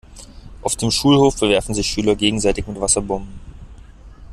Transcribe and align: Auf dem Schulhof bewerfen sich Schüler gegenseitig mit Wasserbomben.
Auf 0.63 0.75
dem 0.77 0.89
Schulhof 0.89 1.39
bewerfen 1.39 1.75
sich 1.75 1.85
Schüler 1.85 2.15
gegenseitig 2.15 2.65
mit 2.65 2.81
Wasserbomben. 2.81 3.39